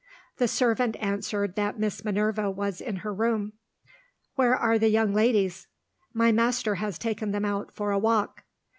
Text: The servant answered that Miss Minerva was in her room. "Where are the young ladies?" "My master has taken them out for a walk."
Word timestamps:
The 0.37 0.47
servant 0.47 0.95
answered 0.99 1.53
that 1.57 1.77
Miss 1.77 2.03
Minerva 2.03 2.49
was 2.49 2.81
in 2.81 2.95
her 3.05 3.13
room. 3.13 3.53
"Where 4.33 4.55
are 4.57 4.79
the 4.79 4.89
young 4.89 5.13
ladies?" 5.13 5.67
"My 6.11 6.31
master 6.31 6.73
has 6.81 6.97
taken 6.97 7.29
them 7.29 7.45
out 7.45 7.71
for 7.75 7.91
a 7.91 7.99
walk." 7.99 8.43